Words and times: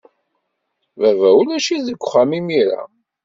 Baba 0.99 1.29
ulac-it 1.39 1.81
deg 1.87 1.99
uxxam 2.01 2.31
imir-a. 2.39 2.81